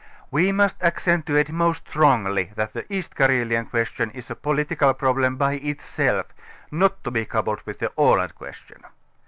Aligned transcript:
We 0.31 0.51
must 0.51 0.81
accentuate 0.81 1.51
most 1.51 1.87
strongly 1.87 2.49
that 2.55 2.73
the 2.73 2.91
East 2.91 3.13
Carelian 3.13 3.67
question 3.67 4.09
is 4.15 4.31
a 4.31 4.35
political 4.35 4.95
jiroblem 4.95 5.37
by 5.37 5.53
itself, 5.57 6.25
ni>t 6.71 6.95
to 7.03 7.11
be 7.11 7.23
coupled 7.25 7.61
with 7.67 7.77
the 7.77 7.91
Aland 7.95 8.33
question. 8.33 8.83